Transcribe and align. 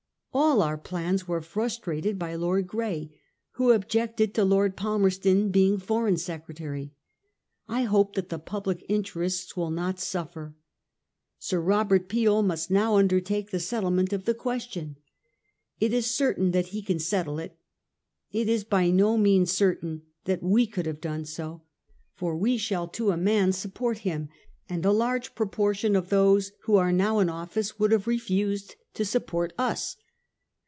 'All 0.33 0.61
our 0.61 0.77
plans 0.77 1.27
were 1.27 1.41
frustrated 1.41 2.17
by 2.17 2.35
Lord 2.35 2.65
Grey, 2.65 3.11
who 3.55 3.71
objected 3.73 4.33
to 4.33 4.45
Lord 4.45 4.77
Palmerston 4.77 5.49
being 5.49 5.77
Foreign 5.77 6.15
Secretary. 6.15 6.93
I 7.67 7.81
hope 7.81 8.13
that 8.15 8.29
the 8.29 8.39
public 8.39 8.85
interests 8.87 9.57
will 9.57 9.71
not 9.71 9.99
suffer. 9.99 10.55
Sir 11.37 11.59
Robert 11.59 12.07
Peel 12.07 12.43
must 12.43 12.71
now 12.71 12.95
undertake 12.95 13.51
the 13.51 13.59
settlement 13.59 14.13
of 14.13 14.23
the 14.23 14.33
question. 14.33 14.95
It 15.81 15.91
is 15.91 16.09
certain 16.15 16.51
that 16.51 16.67
he 16.67 16.81
can 16.81 16.99
settle 16.99 17.37
it. 17.37 17.57
It 18.31 18.47
is 18.47 18.63
by 18.63 18.89
no 18.89 19.17
means 19.17 19.51
certain 19.51 20.03
that 20.23 20.41
we 20.41 20.65
could 20.65 20.85
have 20.85 21.01
done 21.01 21.25
so. 21.25 21.63
For 22.15 22.37
we 22.37 22.55
shall 22.55 22.87
to 22.87 23.11
a 23.11 23.17
man 23.17 23.51
support 23.51 23.97
him; 23.99 24.29
and 24.69 24.85
a 24.85 24.93
large 24.93 25.35
proportion 25.35 25.93
of 25.93 26.07
those 26.07 26.53
who 26.63 26.77
are 26.77 26.93
now 26.93 27.19
in 27.19 27.27
office 27.27 27.77
would 27.77 27.91
have 27.91 28.07
refused 28.07 28.77
to 28.93 29.03
support 29.03 29.51
us. 29.57 29.97